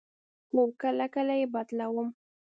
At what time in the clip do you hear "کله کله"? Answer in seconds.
0.81-1.33